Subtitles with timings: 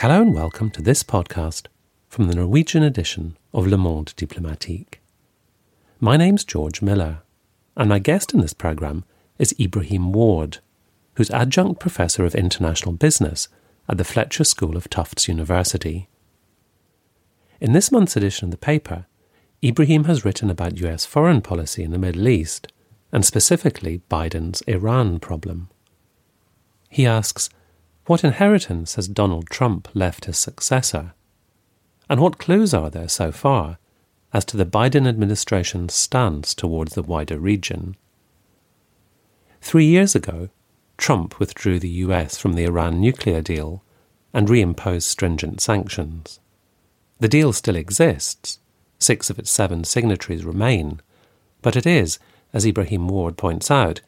[0.00, 1.66] Hello and welcome to this podcast
[2.08, 5.00] from the Norwegian edition of Le Monde Diplomatique.
[5.98, 7.22] My name's George Miller,
[7.76, 9.02] and my guest in this programme
[9.40, 10.58] is Ibrahim Warde,
[11.14, 13.48] who's adjunct professor of international business
[13.88, 16.08] at the Fletcher School of Tufts University.
[17.60, 19.06] In this month's edition of the paper,
[19.64, 22.68] Ibrahim has written about US foreign policy in the Middle East,
[23.10, 25.70] and specifically Biden's Iran problem.
[26.88, 27.50] He asks,
[28.08, 31.12] what inheritance has Donald Trump left his successor?
[32.08, 33.76] And what clues are there so far
[34.32, 37.96] as to the Biden administration's stance towards the wider region?
[39.60, 40.48] Three years ago,
[40.96, 43.84] Trump withdrew the US from the Iran nuclear deal
[44.32, 46.40] and reimposed stringent sanctions.
[47.20, 48.58] The deal still exists,
[48.98, 51.02] six of its seven signatories remain,
[51.60, 52.18] but it is,
[52.54, 54.00] as Ibrahim Warde points out,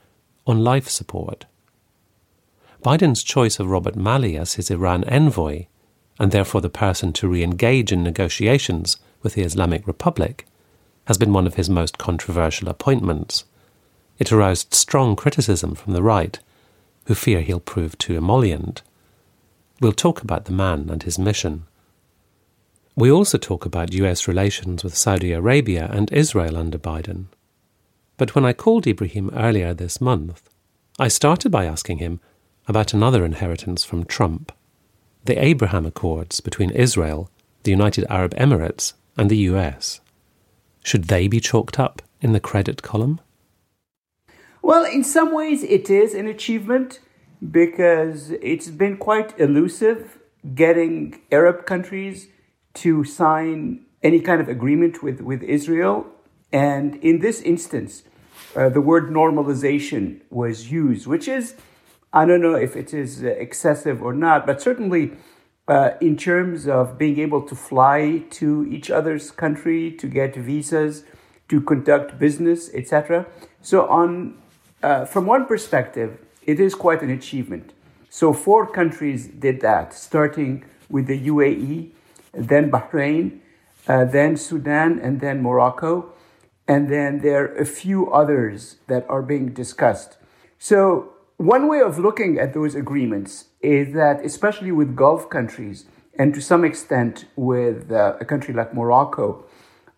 [0.46, 1.44] on life support.
[2.82, 5.66] Biden's choice of Robert Malley as his Iran envoy,
[6.18, 10.46] and therefore the person to re engage in negotiations with the Islamic Republic,
[11.04, 13.44] has been one of his most controversial appointments.
[14.18, 16.38] It aroused strong criticism from the right,
[17.06, 18.82] who fear he'll prove too emollient.
[19.80, 21.64] We'll talk about the man and his mission.
[22.96, 27.26] We also talk about US relations with Saudi Arabia and Israel under Biden.
[28.16, 30.48] But when I called Ibrahim earlier this month,
[30.98, 32.20] I started by asking him
[32.66, 34.52] about another inheritance from Trump
[35.24, 37.30] the Abraham Accords between Israel,
[37.64, 40.00] the United Arab Emirates, and the US.
[40.82, 43.20] Should they be chalked up in the credit column?
[44.62, 47.00] Well, in some ways, it is an achievement
[47.50, 50.18] because it's been quite elusive
[50.54, 52.28] getting Arab countries
[52.74, 56.06] to sign any kind of agreement with, with Israel.
[56.52, 58.04] And in this instance,
[58.56, 61.54] uh, the word normalization was used, which is
[62.12, 65.12] I don't know if it is uh, excessive or not, but certainly
[65.68, 71.04] uh, in terms of being able to fly to each other's country, to get visas,
[71.48, 73.26] to conduct business, etc.
[73.62, 74.36] So, on
[74.82, 77.72] uh, from one perspective, it is quite an achievement.
[78.08, 81.90] So, four countries did that, starting with the UAE,
[82.32, 83.38] then Bahrain,
[83.86, 86.12] uh, then Sudan, and then Morocco.
[86.66, 90.16] And then there are a few others that are being discussed.
[90.58, 95.86] So, one way of looking at those agreements is that, especially with Gulf countries,
[96.18, 99.46] and to some extent with uh, a country like Morocco,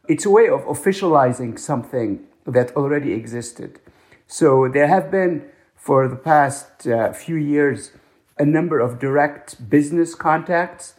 [0.09, 3.81] it's a way of officializing something that already existed.
[4.29, 5.45] So there have been,
[5.75, 7.91] for the past uh, few years,
[8.39, 10.95] a number of direct business contacts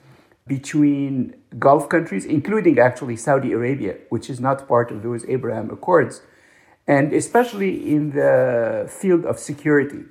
[0.46, 6.22] between Gulf countries, including actually Saudi Arabia, which is not part of those Abraham Accords,
[6.86, 10.04] and especially in the field of security.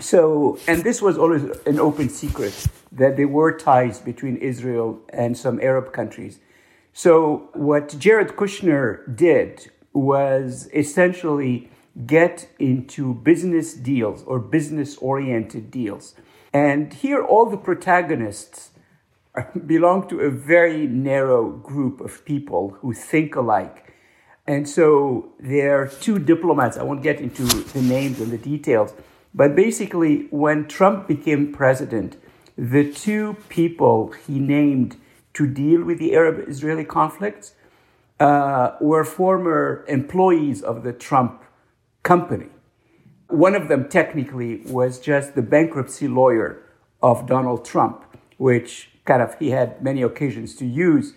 [0.00, 5.36] So, and this was always an open secret that there were ties between Israel and
[5.36, 6.40] some Arab countries.
[6.92, 11.70] So, what Jared Kushner did was essentially
[12.06, 16.14] get into business deals or business oriented deals.
[16.52, 18.70] And here, all the protagonists
[19.66, 23.94] belong to a very narrow group of people who think alike.
[24.46, 26.76] And so, there are two diplomats.
[26.78, 28.92] I won't get into the names and the details
[29.34, 32.16] but basically, when Trump became president,
[32.56, 34.96] the two people he named
[35.34, 37.54] to deal with the Arab Israeli conflicts
[38.20, 41.42] uh, were former employees of the Trump
[42.02, 42.48] company.
[43.28, 46.62] One of them, technically, was just the bankruptcy lawyer
[47.02, 48.04] of Donald Trump,
[48.36, 51.14] which kind of he had many occasions to use.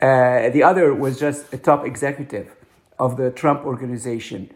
[0.00, 2.56] Uh, the other was just a top executive
[2.98, 4.50] of the Trump organization.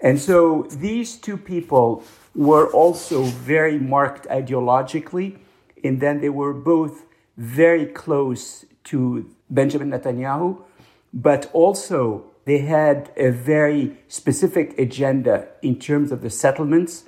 [0.00, 2.02] And so these two people
[2.34, 5.38] were also very marked ideologically,
[5.82, 7.04] and then they were both
[7.36, 10.62] very close to Benjamin Netanyahu,
[11.12, 17.04] but also they had a very specific agenda in terms of the settlements.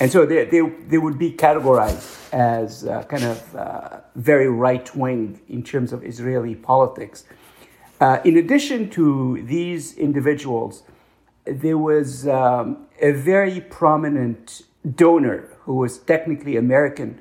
[0.00, 4.94] And so they, they, they would be categorized as uh, kind of uh, very right
[4.94, 7.24] wing in terms of Israeli politics.
[8.00, 10.82] Uh, in addition to these individuals,
[11.44, 14.62] there was um, a very prominent
[14.94, 17.20] donor who was technically American.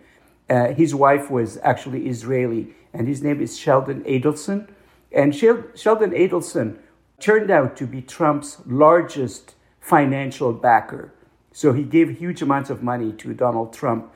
[0.49, 4.67] Uh, his wife was actually Israeli, and his name is Sheldon Adelson.
[5.11, 6.77] And Sheldon Adelson
[7.19, 11.13] turned out to be Trump's largest financial backer.
[11.51, 14.11] So he gave huge amounts of money to Donald Trump.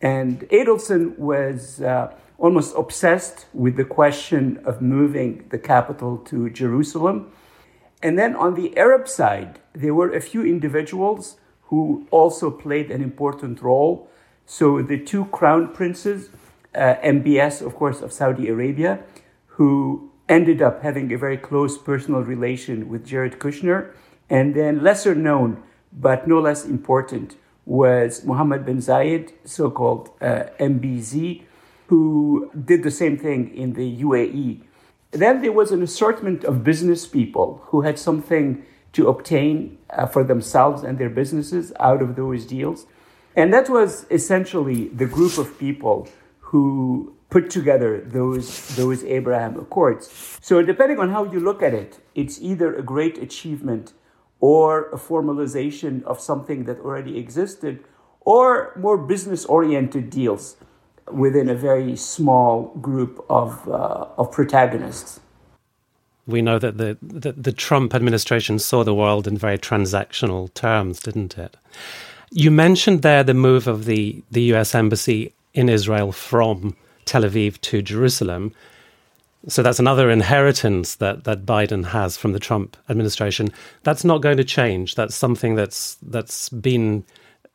[0.00, 7.30] And Adelson was uh, almost obsessed with the question of moving the capital to Jerusalem.
[8.02, 13.02] And then on the Arab side, there were a few individuals who also played an
[13.02, 14.08] important role.
[14.46, 16.30] So the two crown princes,
[16.74, 19.00] uh, MBS, of course, of Saudi Arabia,
[19.46, 23.92] who ended up having a very close personal relation with Jared Kushner.
[24.28, 25.62] And then, lesser known,
[25.92, 27.36] but no less important,
[27.66, 31.42] was Mohammed bin Zayed, so called uh, MBZ,
[31.88, 34.62] who did the same thing in the UAE.
[35.12, 40.24] Then there was an assortment of business people who had something to obtain uh, for
[40.24, 42.86] themselves and their businesses out of those deals.
[43.36, 46.08] And that was essentially the group of people
[46.38, 50.38] who put together those, those Abraham Accords.
[50.40, 53.92] So, depending on how you look at it, it's either a great achievement
[54.40, 57.84] or a formalization of something that already existed,
[58.22, 60.56] or more business oriented deals
[61.10, 65.20] within a very small group of, uh, of protagonists.
[66.26, 71.00] We know that the, the, the Trump administration saw the world in very transactional terms,
[71.00, 71.56] didn't it?
[72.30, 77.60] You mentioned there the move of the, the US Embassy in Israel from Tel Aviv
[77.62, 78.54] to Jerusalem.
[79.48, 83.48] So that's another inheritance that, that Biden has from the Trump administration.
[83.82, 84.94] That's not going to change.
[84.94, 87.04] That's something that's that's been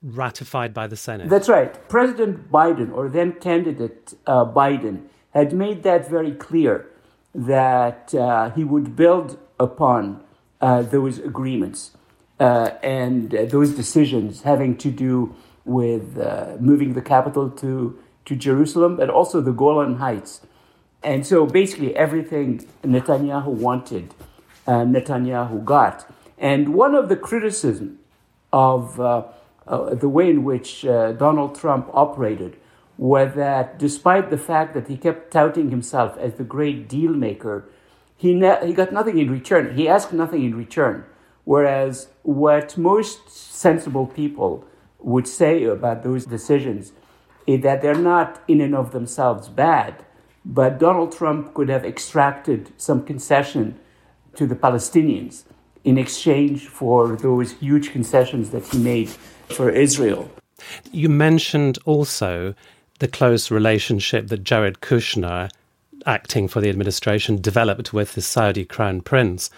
[0.01, 1.29] ratified by the Senate.
[1.29, 1.73] That's right.
[1.89, 5.03] President Biden, or then candidate uh, Biden,
[5.33, 6.87] had made that very clear
[7.33, 10.21] that uh, he would build upon
[10.61, 11.91] uh, those agreements
[12.39, 18.35] uh, and uh, those decisions having to do with uh, moving the capital to, to
[18.35, 20.41] Jerusalem, but also the Golan Heights.
[21.03, 24.13] And so basically everything Netanyahu wanted,
[24.67, 26.09] Netanyahu got.
[26.37, 27.99] And one of the criticisms
[28.51, 28.99] of
[29.67, 32.57] uh, the way in which uh, Donald Trump operated
[32.97, 37.67] was that despite the fact that he kept touting himself as the great deal maker,
[38.15, 39.75] he, ne- he got nothing in return.
[39.75, 41.03] He asked nothing in return.
[41.43, 44.65] Whereas what most sensible people
[44.99, 46.93] would say about those decisions
[47.45, 50.03] is that they're not in and of themselves bad,
[50.43, 53.79] but Donald Trump could have extracted some concession
[54.35, 55.43] to the Palestinians
[55.83, 59.11] in exchange for those huge concessions that he made
[59.49, 60.29] for Israel.
[60.91, 62.53] You mentioned also
[62.99, 65.51] the close relationship that Jared Kushner,
[66.05, 69.49] acting for the administration, developed with the Saudi crown prince.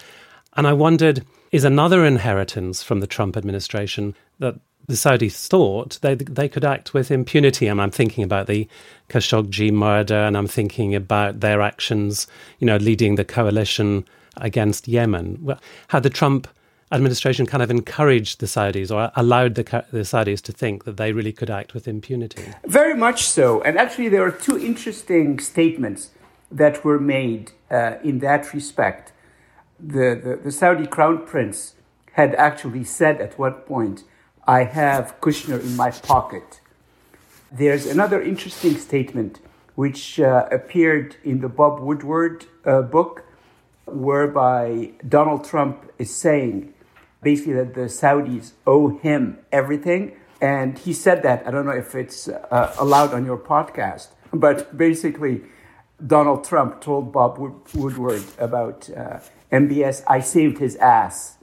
[0.56, 4.56] And I wondered is another inheritance from the Trump administration that
[4.86, 7.66] the Saudis thought they they could act with impunity.
[7.66, 8.66] And I'm thinking about the
[9.08, 12.26] Khashoggi murder, and I'm thinking about their actions,
[12.58, 14.06] you know, leading the coalition
[14.38, 15.38] against Yemen.
[15.42, 16.48] Well, How the Trump
[16.90, 21.12] administration kind of encouraged the Saudis or allowed the, the Saudis to think that they
[21.12, 22.52] really could act with impunity.
[22.66, 23.62] Very much so.
[23.62, 26.10] And actually, there are two interesting statements
[26.50, 29.12] that were made uh, in that respect.
[29.78, 31.74] The, the, the, Saudi crown prince
[32.12, 34.04] had actually said at one point,
[34.46, 36.60] I have Kushner in my pocket.
[37.52, 39.40] There's another interesting statement
[39.74, 43.24] which uh, appeared in the Bob Woodward uh, book,
[43.86, 46.74] whereby Donald Trump is saying,
[47.22, 50.16] basically that the Saudis owe him everything.
[50.40, 51.46] And he said that.
[51.46, 55.42] I don't know if it's uh, allowed on your podcast, but basically,
[56.06, 57.38] Donald Trump told Bob
[57.74, 59.18] Woodward about uh,
[59.50, 60.04] MBS.
[60.06, 61.38] I saved his ass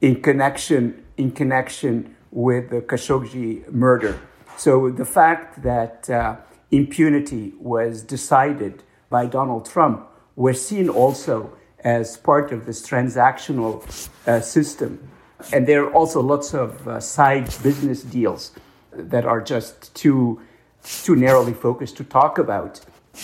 [0.00, 4.20] in connection in connection with the Khashoggi murder.
[4.56, 6.36] So the fact that uh,
[6.70, 10.06] impunity was decided by Donald Trump
[10.36, 13.82] was seen also as part of this transactional
[14.26, 15.08] uh, system
[15.52, 18.52] and there are also lots of uh, side business deals
[18.92, 20.40] that are just too,
[20.82, 22.80] too narrowly focused to talk about.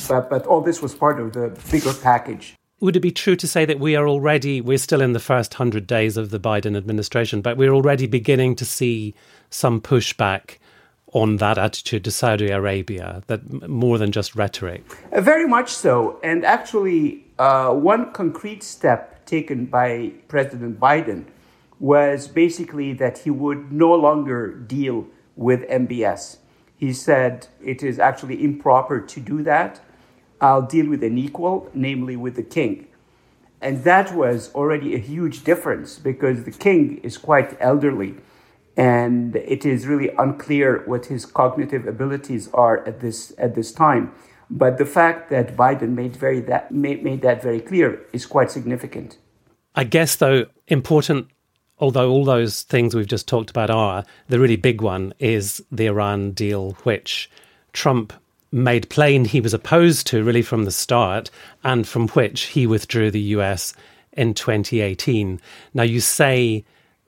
[0.08, 2.56] But, but all this was part of the bigger package.
[2.80, 5.54] Would it be true to say that we are already, we're still in the first
[5.54, 9.14] 100 days of the Biden administration, but we're already beginning to see
[9.50, 10.56] some pushback
[11.12, 14.84] on that attitude to Saudi Arabia, that more than just rhetoric?
[15.12, 16.18] Uh, very much so.
[16.22, 21.24] And actually, uh, one concrete step taken by President Biden
[21.80, 26.36] was basically that he would no longer deal with MBS.
[26.76, 29.80] He said it is actually improper to do that.
[30.40, 32.86] I'll deal with an equal, namely with the king.
[33.62, 38.14] And that was already a huge difference because the king is quite elderly
[38.76, 44.12] and it is really unclear what his cognitive abilities are at this, at this time.
[44.48, 48.50] But the fact that Biden made, very that, made, made that very clear is quite
[48.50, 49.18] significant.
[49.74, 51.28] I guess, though, important
[51.80, 55.86] although all those things we've just talked about are, the really big one is the
[55.86, 57.28] Iran deal, which
[57.72, 58.12] Trump
[58.52, 61.30] made plain he was opposed to really from the start,
[61.64, 63.72] and from which he withdrew the US
[64.12, 65.40] in 2018.
[65.72, 66.64] Now, you say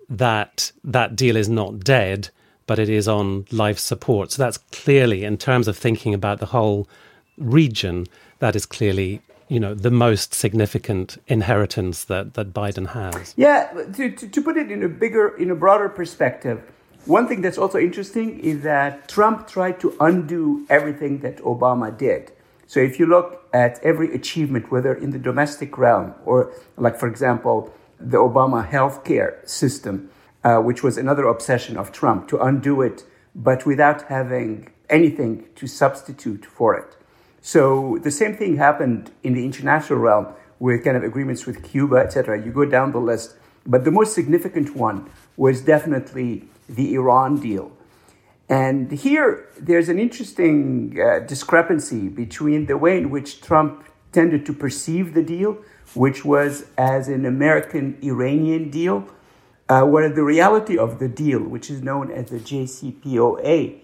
[0.09, 2.31] that that deal is not dead,
[2.67, 4.33] but it is on life support.
[4.33, 6.88] So that's clearly, in terms of thinking about the whole
[7.37, 8.07] region,
[8.38, 9.21] that is clearly
[9.52, 13.35] you know the most significant inheritance that, that Biden has.
[13.37, 16.62] Yeah, to, to, to put it in a bigger, in a broader perspective,
[17.04, 22.32] one thing that's also interesting is that Trump tried to undo everything that Obama did.
[22.66, 27.06] So if you look at every achievement, whether in the domestic realm or, like for
[27.06, 30.11] example, the Obama healthcare system,
[30.44, 33.04] uh, which was another obsession of Trump, to undo it,
[33.35, 36.97] but without having anything to substitute for it.
[37.43, 40.29] So the same thing happened in the international realm
[40.61, 42.41] with kind of agreements with Cuba, etc.
[42.41, 43.35] You go down the list,
[43.67, 47.73] but the most significant one was definitely the Iran deal.
[48.49, 54.53] And here, there's an interesting uh, discrepancy between the way in which Trump tended to
[54.53, 55.59] perceive the deal,
[55.95, 59.09] which was as an American Iranian deal,
[59.69, 63.82] uh, where the reality of the deal, which is known as the JCPOA,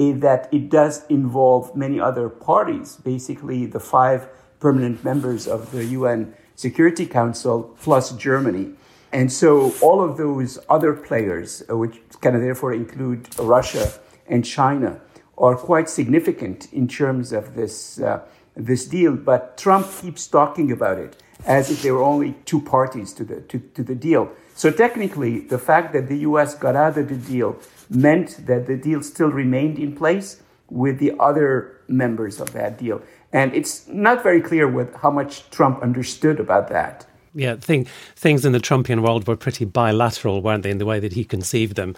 [0.00, 4.28] is that it does involve many other parties, basically the five
[4.58, 8.72] permanent members of the UN Security Council plus Germany.
[9.12, 12.00] And so all of those other players, uh, which
[12.34, 13.92] of therefore include Russia
[14.26, 15.00] and China,
[15.36, 18.20] are quite significant in terms of this, uh,
[18.56, 19.16] this deal.
[19.16, 23.40] But Trump keeps talking about it as if there were only two parties to the,
[23.42, 24.30] to, to the deal.
[24.54, 27.58] So technically, the fact that the US got out of the deal
[27.90, 33.02] meant that the deal still remained in place with the other members of that deal.
[33.32, 37.06] And it's not very clear what, how much Trump understood about that.
[37.34, 40.98] Yeah, thing, things in the Trumpian world were pretty bilateral, weren't they, in the way
[41.00, 41.94] that he conceived them?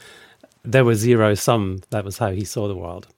[0.63, 1.81] There was zero sum.
[1.91, 3.09] That was how he saw the world.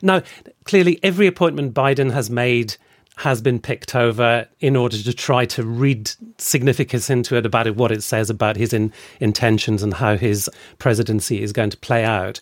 [0.00, 0.22] Now,
[0.64, 2.76] clearly, every appointment Biden has made
[3.18, 6.08] has been picked over in order to try to read
[6.38, 10.48] significance into it about what it says about his in, intentions and how his
[10.78, 12.38] presidency is going to play out.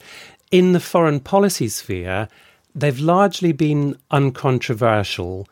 [0.50, 2.28] In the foreign policy sphere,
[2.75, 5.49] they've largely been uncontroversial,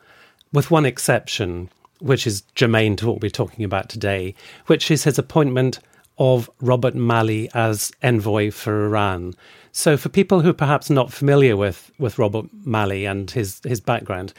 [0.53, 4.35] with one exception, which is germane to what we're talking about today,
[4.67, 5.79] which is his appointment
[6.19, 9.33] of Robert Malley as envoy for Iran.
[9.71, 13.81] So, for people who are perhaps not familiar with, with Robert Malley and his, his
[13.81, 14.33] background,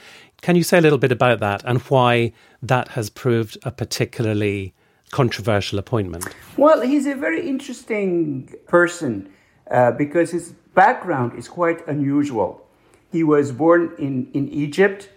[0.47, 4.73] can you say a little bit about that and why that has proved a particularly
[5.11, 6.25] controversial appointment?
[6.57, 9.29] Well, he's a very interesting person
[9.73, 12.65] uh, because his background is quite unusual.
[13.11, 15.11] He was born in, in Egypt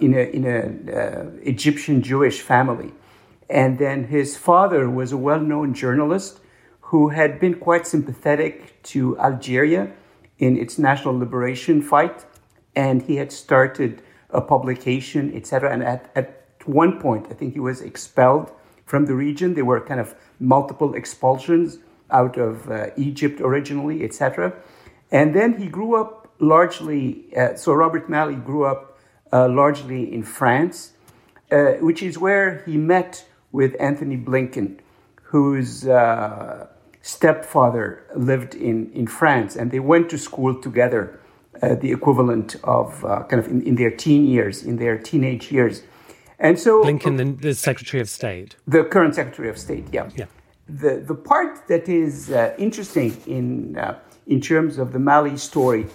[0.00, 0.60] in a in a
[1.00, 2.90] uh, Egyptian Jewish family,
[3.48, 6.40] and then his father was a well-known journalist
[6.90, 9.92] who had been quite sympathetic to Algeria
[10.38, 12.24] in its national liberation fight,
[12.74, 15.72] and he had started a publication, etc.
[15.72, 18.52] And at, at one point, I think he was expelled
[18.86, 19.54] from the region.
[19.54, 21.78] There were kind of multiple expulsions
[22.10, 24.52] out of uh, Egypt originally, etc.
[25.10, 28.98] And then he grew up largely, uh, so Robert Malley grew up
[29.32, 30.92] uh, largely in France,
[31.50, 34.78] uh, which is where he met with Antony Blinken,
[35.22, 36.66] whose uh,
[37.02, 41.18] stepfather lived in, in France, and they went to school together
[41.62, 45.52] uh, the equivalent of uh, kind of in, in, their teen years, in their teenage
[45.52, 45.82] years.
[46.38, 50.10] And so Blinken, the, the, Secretary of State, the current Secretary of State, yeah.
[50.16, 50.26] Yeah.
[50.68, 55.86] The the part that is uh, interesting in uh, in terms of the Malley story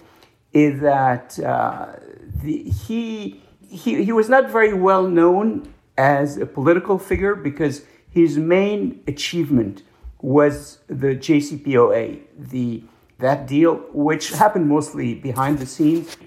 [0.54, 1.96] is that uh,
[2.44, 8.38] the, he he he was not very well known as a political figure because his
[8.38, 9.84] main achievement
[10.22, 12.84] was the JCPOA, the
[13.20, 16.18] that deal, which happened mostly behind the scenes.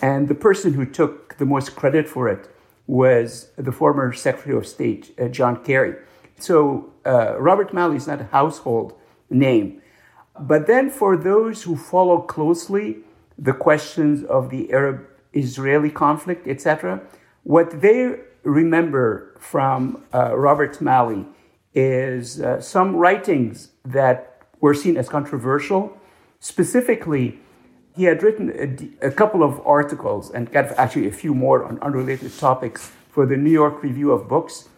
[0.00, 2.48] And the person who took the most credit for it
[2.86, 5.94] was the former Secretary of State, uh, John Kerry.
[6.38, 8.94] So uh, Robert Malley is not a household
[9.30, 9.80] name.
[10.38, 12.98] But then for those who follow closely
[13.38, 17.00] the questions of the Arab Israeli conflict, etc.,
[17.44, 21.26] what they remember from uh, Robert Malley
[21.74, 25.96] is uh, some writings that were seen as controversial
[26.42, 27.38] Specifically,
[27.94, 31.78] he had written a, a, couple of articles and got actually a few more on
[31.78, 34.68] unrelated topics for the New York Review of Books.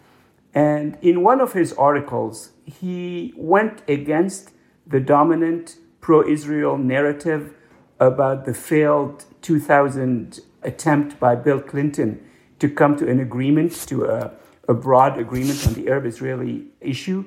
[0.53, 4.51] And in one of his articles, he went against
[4.87, 7.55] the dominant pro Israel narrative
[7.99, 12.23] about the failed 2000 attempt by Bill Clinton
[12.59, 14.33] to come to an agreement, to a,
[14.69, 17.25] a broad agreement on the Arab Israeli issue.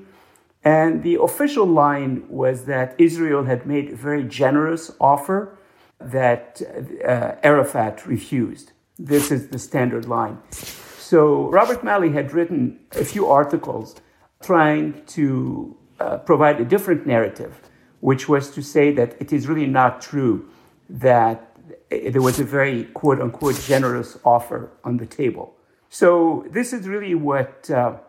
[0.67, 5.57] And the official line was that Israel had made a very generous offer
[6.17, 8.73] that uh, Arafat refused.
[8.99, 10.37] This is the standard line.
[10.51, 13.95] So Robert Malley had written a few articles
[14.41, 15.23] trying to
[16.01, 17.53] uh, provide a different narrative,
[18.01, 20.49] which was to say that it is really not true
[20.89, 21.37] that
[21.89, 25.55] there was a very quote unquote generous offer on the table.
[25.89, 27.99] So this is really what uh,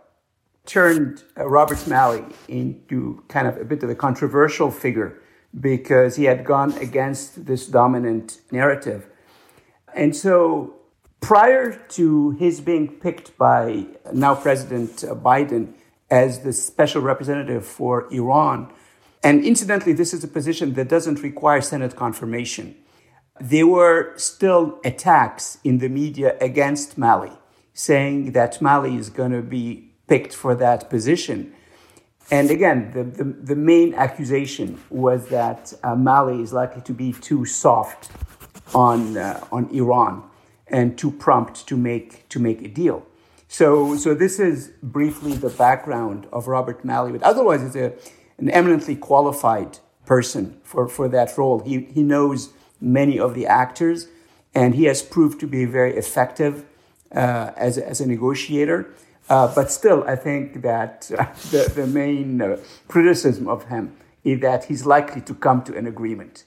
[0.68, 5.18] turned uh, Robert Malley into kind of a bit of a controversial figure
[5.58, 9.06] because he had gone against this dominant narrative.
[9.94, 10.74] And so
[11.20, 15.72] prior to his being picked by now President Biden
[16.10, 18.70] as the special representative for Iran,
[19.24, 22.76] and incidentally, this is a position that doesn't require Senate confirmation.
[23.40, 27.32] There were still attacks in the media against Malley,
[27.72, 31.52] saying that Malley is going to be picked for that position.
[32.30, 37.12] And again, the, the, the main accusation was that uh, Malley is likely to be
[37.12, 38.10] too soft
[38.74, 40.24] on, uh, on Iran
[40.66, 43.06] and too prompt to make, to make a deal.
[43.48, 47.94] So, so this is briefly the background of Robert Malley, but otherwise, it's a,
[48.36, 51.60] an eminently qualified person for, for that role.
[51.60, 54.08] He, he knows many of the actors,
[54.54, 56.66] and he has proved to be very effective
[57.14, 58.92] uh, as, as a negotiator.
[59.28, 62.56] Uh, but still, I think that uh, the, the main uh,
[62.88, 66.44] criticism of him is that he's likely to come to an agreement.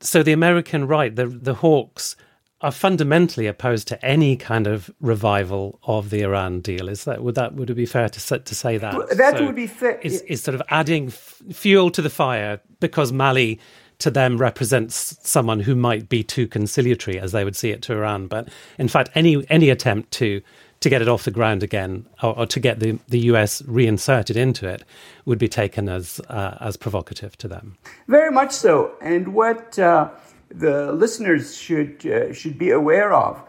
[0.00, 2.16] So the American right, the the hawks,
[2.62, 6.88] are fundamentally opposed to any kind of revival of the Iran deal.
[6.88, 9.16] Is that would that would it be fair to to say that?
[9.16, 9.98] That so would be fair.
[10.00, 13.58] Is, is sort of adding f- fuel to the fire because Malley
[13.98, 17.92] to them represents someone who might be too conciliatory, as they would see it to
[17.92, 18.26] Iran.
[18.26, 20.42] But in fact, any any attempt to
[20.80, 24.36] to get it off the ground again, or, or to get the, the US reinserted
[24.36, 24.82] into it,
[25.26, 27.76] would be taken as uh, as provocative to them.
[28.08, 28.92] Very much so.
[29.00, 30.10] And what uh,
[30.48, 33.42] the listeners should uh, should be aware of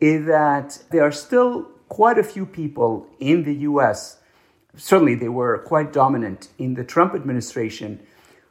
[0.00, 4.18] is that there are still quite a few people in the U.S.
[4.76, 8.00] Certainly, they were quite dominant in the Trump administration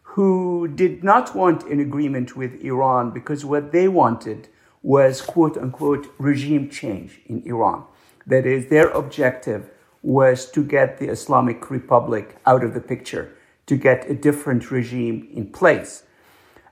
[0.04, 4.50] who did not want an agreement with Iran because what they wanted
[4.84, 7.84] was quote unquote regime change in Iran.
[8.26, 13.76] That is, their objective was to get the Islamic Republic out of the picture, to
[13.76, 16.04] get a different regime in place.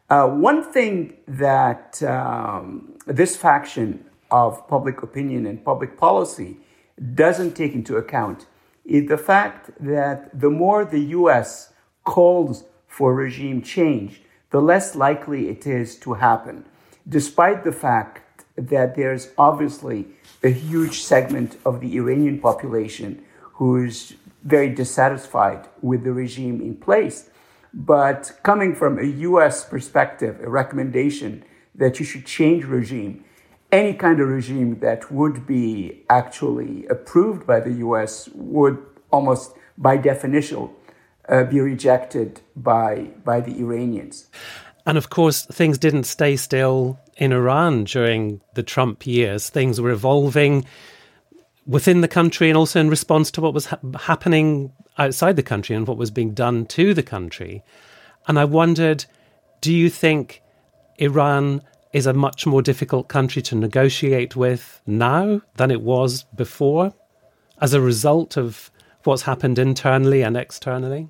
[0.09, 6.57] Uh, one thing that um, this faction of public opinion and public policy
[7.13, 8.45] doesn't take into account
[8.85, 11.73] is the fact that the more the US
[12.05, 16.65] calls for regime change, the less likely it is to happen,
[17.07, 20.07] despite the fact that there's obviously
[20.43, 23.23] a huge segment of the Iranian population
[23.53, 27.29] who is very dissatisfied with the regime in place.
[27.73, 31.43] But coming from a US perspective, a recommendation
[31.75, 33.23] that you should change regime,
[33.71, 38.77] any kind of regime that would be actually approved by the US would
[39.11, 40.69] almost by definition
[41.29, 44.27] uh, be rejected by, by the Iranians.
[44.85, 49.49] And of course, things didn't stay still in Iran during the Trump years.
[49.49, 50.65] Things were evolving
[51.65, 55.75] within the country and also in response to what was ha- happening outside the country
[55.75, 57.63] and what was being done to the country.
[58.27, 59.05] And I wondered
[59.61, 60.41] do you think
[60.97, 61.61] Iran
[61.93, 66.93] is a much more difficult country to negotiate with now than it was before
[67.59, 68.69] as a result of
[69.03, 71.09] what's happened internally and externally?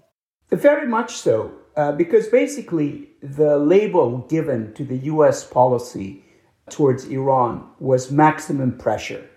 [0.50, 6.24] Very much so, uh, because basically the label given to the US policy
[6.70, 9.30] towards Iran was maximum pressure.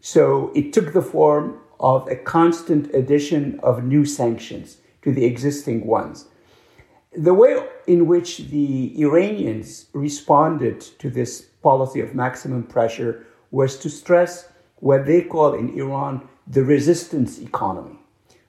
[0.00, 5.86] So it took the form of a constant addition of new sanctions to the existing
[5.86, 6.26] ones.
[7.16, 13.90] The way in which the Iranians responded to this policy of maximum pressure was to
[13.90, 17.98] stress what they call in Iran the resistance economy,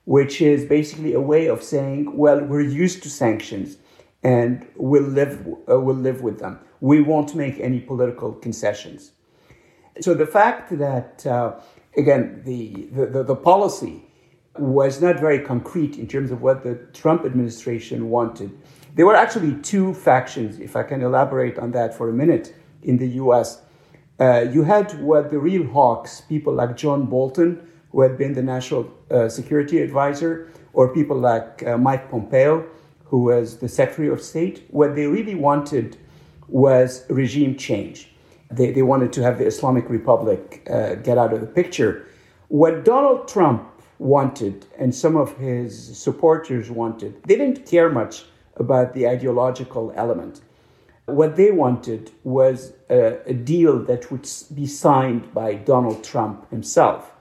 [0.09, 3.77] which is basically a way of saying, well, we're used to sanctions
[4.23, 6.57] and we'll live, uh, we'll live with them.
[6.81, 9.11] We won't make any political concessions.
[10.01, 11.59] So the fact that, uh,
[11.95, 14.03] again, the, the, the, policy
[14.57, 18.49] was not very concrete in terms of what the Trump administration wanted.
[18.95, 22.97] There were actually two factions, if I can elaborate on that for a minute, in
[22.97, 23.61] the US.
[24.19, 28.43] Uh, you had what the real hawks, people like John Bolton, who had been the
[28.43, 32.65] national uh, security advisor, or people like uh, Mike Pompeo,
[33.05, 34.65] who was the Secretary of State.
[34.69, 35.97] What they really wanted
[36.47, 38.11] was regime change.
[38.51, 42.07] They, they wanted to have the Islamic Republic uh, get out of the picture.
[42.47, 43.67] What Donald Trump
[43.99, 48.25] wanted and some of his supporters wanted, they didn't care much
[48.55, 50.41] about the ideological element.
[51.05, 57.11] What they wanted was a, a deal that would be signed by Donald Trump himself.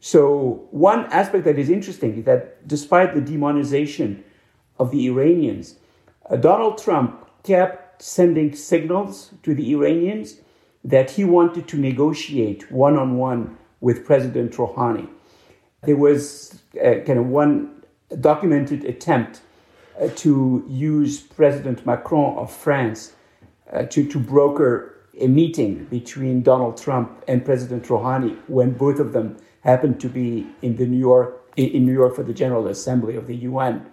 [0.00, 4.22] So, one aspect that is interesting is that despite the demonization
[4.78, 5.76] of the Iranians,
[6.28, 10.40] uh, Donald Trump kept sending signals to the Iranians
[10.82, 15.06] that he wanted to negotiate one on one with President Rouhani.
[15.82, 17.82] There was uh, kind of one
[18.20, 19.42] documented attempt
[20.00, 23.12] uh, to use President Macron of France
[23.70, 29.12] uh, to, to broker a meeting between Donald Trump and President Rouhani when both of
[29.12, 33.16] them happened to be in the New York in New York for the General Assembly
[33.16, 33.90] of the UN,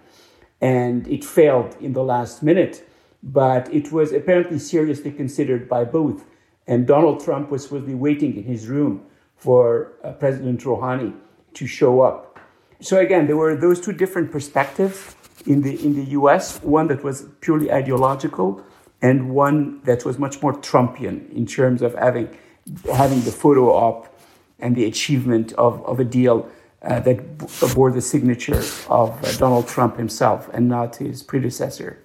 [0.61, 2.87] and it failed in the last minute.
[3.23, 6.23] But it was apparently seriously considered by both,
[6.67, 11.13] and Donald Trump was supposedly waiting in his room for uh, President Rouhani
[11.55, 12.39] to show up.
[12.79, 16.61] So again, there were those two different perspectives in the in the U.S.
[16.61, 18.63] One that was purely ideological,
[19.01, 22.29] and one that was much more Trumpian in terms of having
[22.93, 24.16] having the photo op
[24.59, 26.49] and the achievement of, of a deal
[26.81, 27.19] uh, that
[27.73, 32.03] bore the signature of uh, Donald Trump himself and not his predecessor.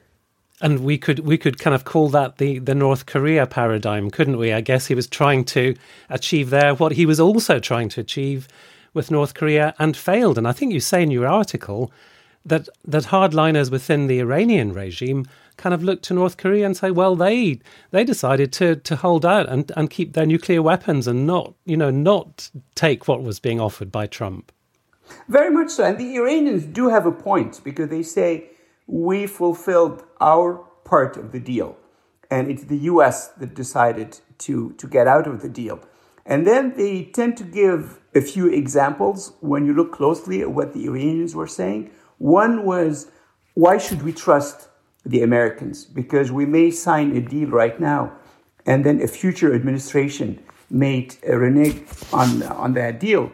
[0.60, 4.38] And we could we could kind of call that the, the North Korea paradigm, couldn't
[4.38, 4.52] we?
[4.52, 5.74] I guess he was trying to
[6.08, 8.46] achieve there what he was also trying to achieve
[8.94, 10.38] with North Korea and failed.
[10.38, 11.90] And I think you say in your article
[12.46, 16.90] that that hardliners within the Iranian regime kind of look to North Korea and say,
[16.90, 17.60] well, they
[17.90, 21.76] they decided to to hold out and, and keep their nuclear weapons and not you
[21.76, 24.52] know not take what was being offered by Trump.
[25.28, 28.50] Very much so, and the Iranians do have a point because they say
[28.86, 31.76] we fulfilled our part of the deal,
[32.30, 33.28] and it's the U.S.
[33.38, 35.80] that decided to to get out of the deal.
[36.24, 40.72] And then they tend to give a few examples when you look closely at what
[40.72, 41.90] the Iranians were saying.
[42.18, 43.10] One was,
[43.54, 44.68] why should we trust
[45.04, 45.84] the Americans?
[45.84, 48.12] Because we may sign a deal right now,
[48.66, 53.30] and then a future administration may renege on, on that deal.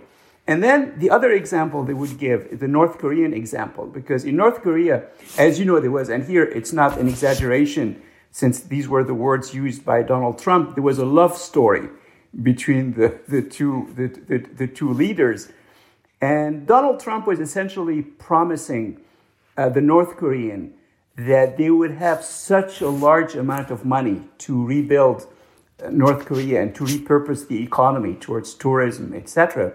[0.47, 4.37] And then the other example they would give is the North Korean example, because in
[4.37, 5.05] North Korea,
[5.37, 9.15] as you know, there was, and here it's not an exaggeration, since these were the
[9.15, 11.89] words used by Donald Trump, there was a love story
[12.43, 15.53] between the, the, two, the, the, the two leaders.
[16.21, 19.01] And Donald Trump was essentially promising
[19.57, 20.75] uh, the North Korean
[21.19, 25.27] that they would have such a large amount of money to rebuild
[25.83, 29.75] uh, North Korea and to repurpose the economy towards tourism, etc.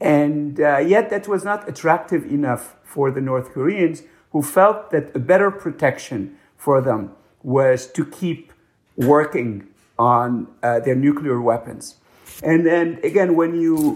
[0.00, 5.14] And uh, yet, that was not attractive enough for the North Koreans, who felt that
[5.14, 7.12] a better protection for them
[7.44, 8.52] was to keep
[8.96, 11.96] working on uh, their nuclear weapons.
[12.42, 13.94] And then again, when you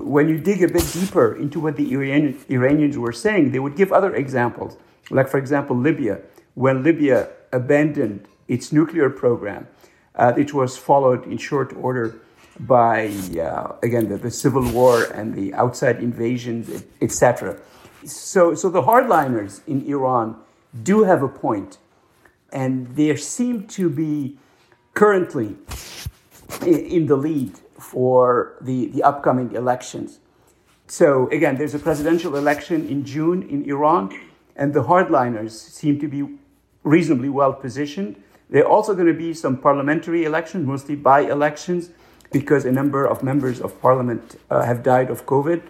[0.00, 3.76] when you dig a bit deeper into what the Iranian, Iranians were saying, they would
[3.76, 4.76] give other examples.
[5.10, 6.20] Like for example, Libya.
[6.54, 9.66] When Libya abandoned its nuclear program,
[10.14, 12.20] uh, it was followed in short order
[12.60, 13.06] by
[13.40, 17.58] uh, again the, the, civil war and the outside invasions, etc.
[18.04, 20.36] So, so the hardliners in Iran
[20.82, 21.78] do have a point,
[22.52, 24.36] and there seem to be
[24.94, 25.56] currently
[26.66, 30.20] in the lead for the, the upcoming elections.
[30.86, 34.10] So, again, there's a presidential election in June in Iran,
[34.56, 36.38] and the hardliners seem to be
[36.84, 38.22] reasonably well positioned.
[38.50, 41.90] There are also going to be some parliamentary elections, mostly by elections,
[42.32, 45.62] because a number of members of parliament uh, have died of COVID.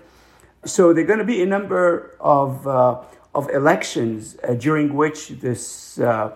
[0.65, 3.01] So, there are going to be a number of, uh,
[3.35, 6.33] of elections uh, during which this uh,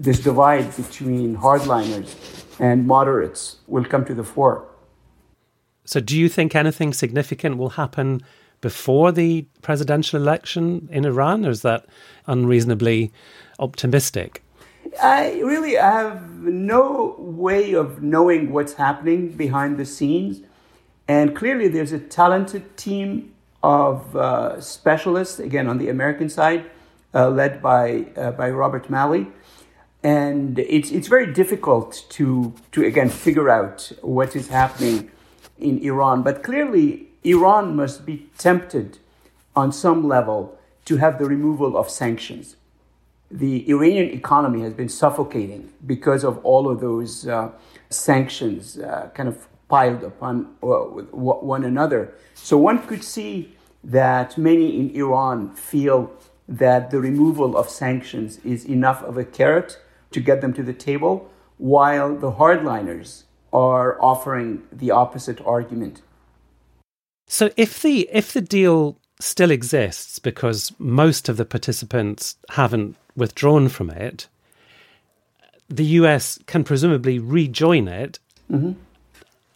[0.00, 2.14] this divide between hardliners
[2.58, 4.66] and moderates will come to the fore.
[5.84, 8.22] So, do you think anything significant will happen
[8.60, 11.86] before the presidential election in Iran, or is that
[12.26, 13.12] unreasonably
[13.58, 14.42] optimistic?
[15.02, 20.42] I really I have no way of knowing what's happening behind the scenes.
[21.06, 26.70] And clearly, there's a talented team of uh, specialists, again, on the American side,
[27.12, 29.26] uh, led by, uh, by Robert Malley
[30.02, 35.10] and it's it's very difficult to to again figure out what is happening
[35.58, 36.22] in Iran.
[36.22, 38.98] But clearly, Iran must be tempted
[39.54, 42.56] on some level to have the removal of sanctions.
[43.30, 47.50] The Iranian economy has been suffocating because of all of those uh,
[47.90, 52.14] sanctions, uh, kind of piled upon uh, one another.
[52.34, 53.54] So one could see
[53.84, 56.10] that many in Iran feel
[56.48, 59.78] that the removal of sanctions is enough of a carrot
[60.10, 66.02] to get them to the table, while the hardliners are offering the opposite argument.
[67.30, 73.68] So if the if the deal still exists because most of the participants haven't withdrawn
[73.68, 74.26] from it,
[75.68, 78.18] the US can presumably rejoin it
[78.50, 78.72] mm-hmm.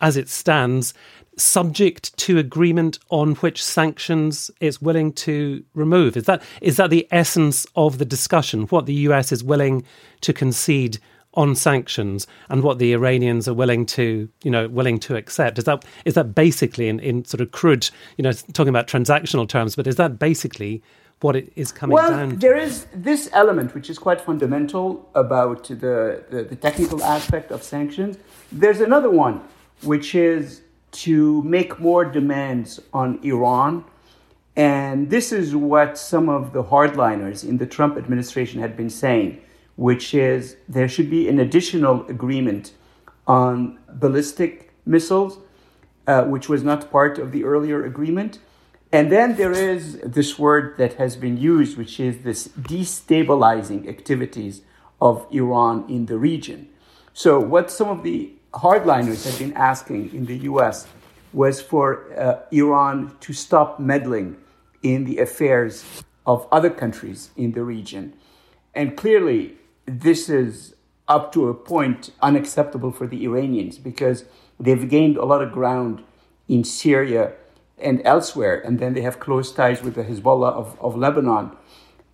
[0.01, 0.95] as it stands,
[1.37, 6.17] subject to agreement on which sanctions it's willing to remove.
[6.17, 8.69] Is that is that the essence of the discussion?
[8.69, 9.85] What the US is willing
[10.21, 11.01] to concede
[11.35, 15.59] on sanctions and what the Iranians are willing to, you know, willing to accept.
[15.59, 19.49] Is that is that basically in, in sort of crude, you know, talking about transactional
[19.49, 20.83] terms, but is that basically
[21.21, 22.37] what it is coming well, down to?
[22.37, 27.63] there is this element which is quite fundamental about the, the, the technical aspect of
[27.63, 28.19] sanctions.
[28.53, 29.41] There's another one
[29.83, 33.85] which is to make more demands on Iran.
[34.57, 39.41] And this is what some of the hardliners in the Trump administration had been saying
[39.77, 42.73] which is there should be an additional agreement
[43.27, 45.39] on ballistic missiles,
[46.07, 48.39] uh, which was not part of the earlier agreement.
[48.93, 54.63] And then there is this word that has been used, which is this destabilizing activities
[55.01, 56.69] of Iran in the region.
[57.13, 60.87] So, what some of the hardliners have been asking in the US
[61.33, 64.37] was for uh, Iran to stop meddling
[64.83, 68.15] in the affairs of other countries in the region.
[68.75, 70.75] And clearly, this is
[71.09, 74.25] up to a point unacceptable for the Iranians because
[74.59, 76.03] they've gained a lot of ground
[76.49, 77.33] in Syria
[77.79, 81.53] and elsewhere, and then they have close ties with the Hezbollah of, of Lebanon.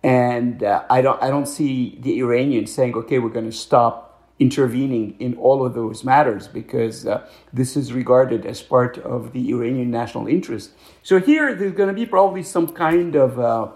[0.03, 4.11] And uh, I don't I don't see the Iranians saying, okay, we're going to stop
[4.39, 9.51] intervening in all of those matters because uh, this is regarded as part of the
[9.51, 10.71] Iranian national interest.
[11.03, 13.67] So here, there's going to be probably some kind of uh,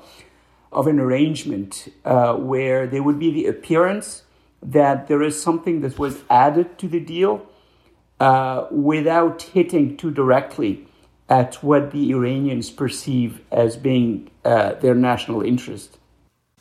[0.75, 4.23] of an arrangement uh, where there would be the appearance
[4.61, 7.45] that there is something that was added to the deal
[8.19, 10.85] uh, without hitting too directly
[11.29, 15.97] at what the Iranians perceive as being uh, their national interest.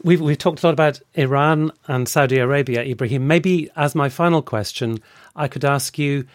[0.02, 3.26] We've, we've talked a lot about Iran and Saudi Arabia, Ibrahim.
[3.26, 4.98] Maybe as my final question,
[5.34, 6.26] I could ask you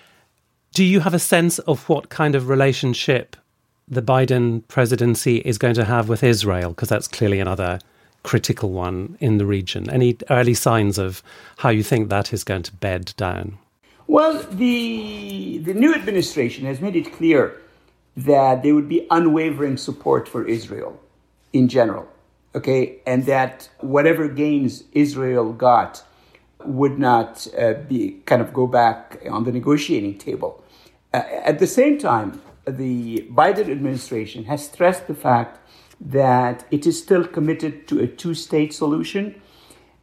[0.73, 3.35] do you have a sense of what kind of relationship
[3.89, 7.79] the Biden presidency is going to have with Israel, because that's clearly another
[8.23, 9.89] critical one in the region.
[9.89, 11.23] Any early signs of
[11.57, 13.57] how you think that is going to bed down?
[14.07, 17.55] Well, the, the new administration has made it clear
[18.17, 20.99] that there would be unwavering support for Israel
[21.53, 22.07] in general,
[22.53, 26.03] okay, and that whatever gains Israel got
[26.65, 30.63] would not uh, be kind of go back on the negotiating table.
[31.13, 35.59] Uh, at the same time, the Biden administration has stressed the fact
[35.99, 39.41] that it is still committed to a two state solution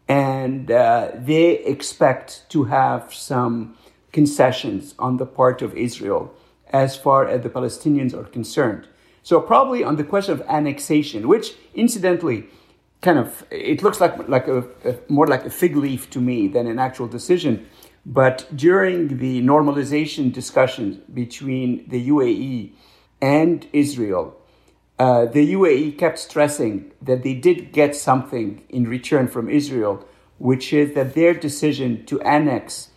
[0.08, 3.76] and uh, they expect to have some
[4.12, 6.32] concessions on the part of Israel
[6.72, 8.86] as far as the Palestinians are concerned.
[9.22, 12.46] So, probably on the question of annexation, which incidentally,
[13.02, 16.46] kind of, it looks like, like a, a more like a fig leaf to me
[16.46, 17.66] than an actual decision
[18.06, 22.70] but during the normalization discussions between the UAE
[23.20, 24.36] and Israel,
[24.96, 30.06] uh, the UAE kept stressing that they did get something in return from Israel,
[30.38, 32.90] which is that their decision to annex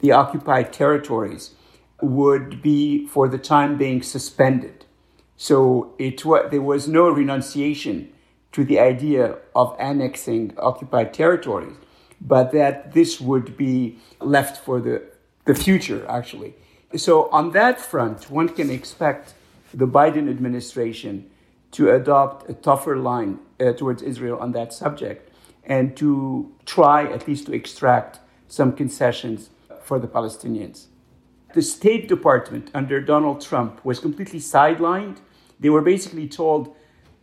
[0.00, 1.54] the occupied territories
[2.02, 4.84] would be, for the time being, suspended.
[5.36, 8.12] So it there was no renunciation
[8.50, 11.76] to the idea of annexing occupied territories
[12.20, 15.02] but that this would be left for the,
[15.44, 16.54] the future, actually.
[16.96, 19.34] So, on that front, one can expect
[19.74, 21.30] the Biden administration
[21.72, 25.30] to adopt a tougher line uh, towards Israel on that subject
[25.64, 29.50] and to try at least to extract some concessions
[29.82, 30.86] for the Palestinians.
[31.54, 35.18] The State Department under Donald Trump was completely sidelined.
[35.60, 36.74] They were basically told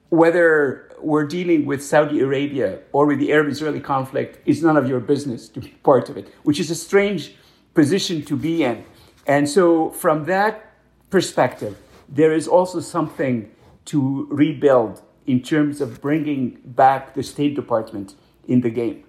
[0.09, 4.87] whether we're dealing with Saudi Arabia or with the Arab Israeli conflict is none of
[4.87, 7.35] your business to be part of it, which is a strange
[7.73, 8.85] position to be in.
[9.27, 10.71] And so, from that
[11.09, 11.77] perspective,
[12.07, 13.49] there is also something
[13.85, 18.15] to rebuild in terms of bringing back the State Department
[18.47, 19.03] in the game.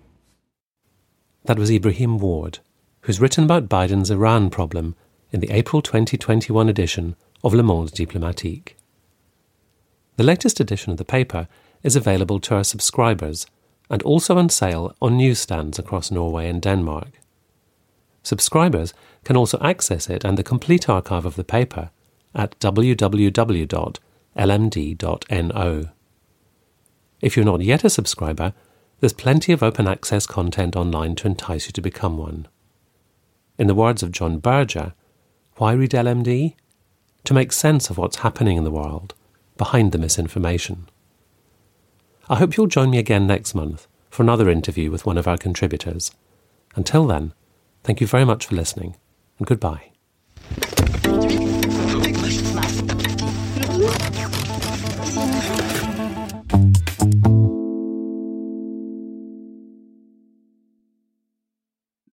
[1.45, 2.59] That was Ibrahim Warde,
[3.03, 4.97] who's written about Biden's Iran problem
[5.31, 8.77] in the April 2021 edition of Le Monde Diplomatique.
[10.17, 11.47] The latest edition of the paper
[11.87, 13.47] is available to our subscribers
[13.89, 17.21] and also on sale on newsstands across Norway and Denmark.
[18.25, 21.91] Subscribers can also access it and the complete archive of the paper
[22.35, 23.69] at www.lmd.no.
[27.21, 28.53] If you're not yet a subscriber,
[28.99, 32.49] there's plenty of open access content online to entice you to become one.
[33.59, 34.95] In the words of John Berger,
[35.59, 36.55] why read LMD?
[37.23, 39.15] To make sense of what's happening in the world
[39.57, 40.89] behind the misinformation.
[42.29, 45.39] I hope you'll join me again next month for another interview with one of our
[45.39, 46.11] contributors.
[46.75, 47.33] Until then,
[47.85, 48.97] thank you very much for listening,
[49.39, 49.96] and goodbye.